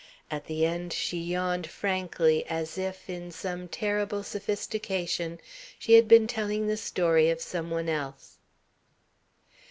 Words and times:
At 0.31 0.47
the 0.47 0.65
end 0.65 0.93
she 0.93 1.19
yawned 1.19 1.67
frankly 1.67 2.43
as 2.47 2.75
if, 2.79 3.07
in 3.07 3.29
some 3.29 3.67
terrible 3.67 4.23
sophistication, 4.23 5.39
she 5.77 5.93
had 5.93 6.07
been 6.07 6.25
telling 6.25 6.65
the 6.65 6.75
story 6.75 7.29
of 7.29 7.39
some 7.39 7.69
one 7.69 7.87
else. 7.87 8.39